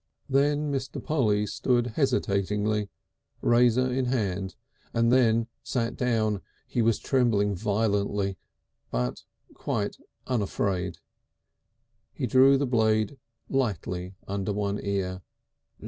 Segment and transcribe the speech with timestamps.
[0.27, 0.99] Then Mr.
[1.03, 2.89] Polly stood hesitating,
[3.41, 4.55] razor in hand,
[4.95, 6.41] and then sat down.
[6.67, 8.35] He was trembling violently,
[8.89, 9.21] but
[9.53, 10.97] quite unafraid.
[12.13, 15.21] He drew the blade lightly under one ear.